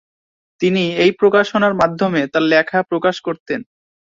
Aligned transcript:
তিনি 0.61 0.83
এই 1.03 1.11
প্রকাশনার 1.11 1.73
মাধ্যমে 1.73 2.21
তার 2.27 2.43
লেখা 2.53 2.79
প্রকাশ 2.83 3.15
করতেন। 3.21 3.59